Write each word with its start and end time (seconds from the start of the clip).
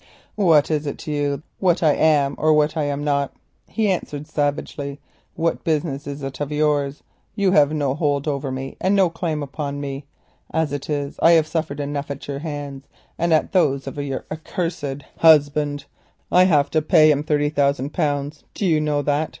"What 0.33 0.71
is 0.71 0.87
it 0.87 0.97
to 0.97 1.11
you 1.11 1.43
what 1.59 1.83
I 1.83 1.93
am 1.93 2.33
or 2.39 2.53
what 2.55 2.75
I 2.75 2.85
am 2.85 3.03
not?" 3.03 3.35
he 3.67 3.87
answered 3.91 4.25
savagely. 4.25 4.99
"What 5.35 5.63
business 5.63 6.07
is 6.07 6.23
it 6.23 6.41
of 6.41 6.51
yours? 6.51 7.03
You 7.35 7.51
have 7.51 7.71
no 7.71 7.93
hold 7.93 8.27
over 8.27 8.51
me, 8.51 8.77
and 8.81 8.95
no 8.95 9.11
claim 9.11 9.43
upon 9.43 9.79
me. 9.79 10.07
As 10.51 10.73
it 10.73 10.89
is 10.89 11.19
I 11.21 11.33
have 11.33 11.45
suffered 11.45 11.79
enough 11.79 12.09
at 12.09 12.27
your 12.27 12.39
hands 12.39 12.87
and 13.19 13.31
at 13.31 13.51
those 13.51 13.85
of 13.85 13.95
your 13.99 14.25
accursed 14.31 15.03
husband. 15.19 15.85
I 16.31 16.45
have 16.45 16.65
had 16.65 16.71
to 16.71 16.81
pay 16.81 17.11
him 17.11 17.21
thirty 17.21 17.49
thousand 17.51 17.91
pounds, 17.93 18.43
do 18.55 18.65
you 18.65 18.81
know 18.81 19.03
that? 19.03 19.29